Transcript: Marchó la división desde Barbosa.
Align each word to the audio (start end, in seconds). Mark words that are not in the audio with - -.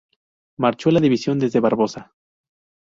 Marchó 0.57 0.89
la 0.89 0.99
división 0.99 1.37
desde 1.37 1.59
Barbosa. 1.59 2.15